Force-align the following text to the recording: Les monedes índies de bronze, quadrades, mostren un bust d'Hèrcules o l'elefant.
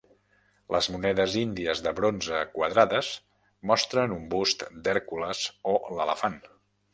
Les 0.75 0.85
monedes 0.93 1.35
índies 1.41 1.83
de 1.87 1.93
bronze, 1.99 2.39
quadrades, 2.55 3.11
mostren 3.73 4.17
un 4.17 4.25
bust 4.33 4.67
d'Hèrcules 4.89 5.45
o 5.75 5.77
l'elefant. 5.99 6.41